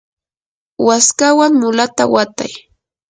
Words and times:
waskawan 0.85 1.51
mulata 1.61 2.03
watay. 2.13 2.53